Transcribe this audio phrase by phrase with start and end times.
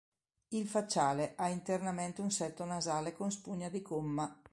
[0.47, 4.41] Il facciale ha internamente un setto nasale con spugna di gomma.